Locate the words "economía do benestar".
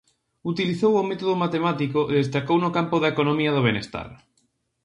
3.13-4.09